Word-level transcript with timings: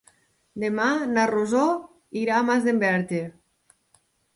Demà 0.63 0.87
na 1.11 1.27
Rosó 1.33 1.67
irà 2.25 2.41
a 2.41 2.49
Masdenverge. 2.51 3.25